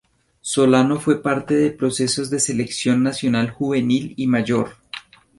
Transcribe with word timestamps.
Solano 0.41 0.99
fue 0.99 1.21
parte 1.21 1.53
de 1.53 1.69
procesos 1.69 2.31
de 2.31 2.39
Selección 2.39 3.03
nacional 3.03 3.51
Juvenil 3.51 4.15
y 4.17 4.25
Mayor. 4.25 4.77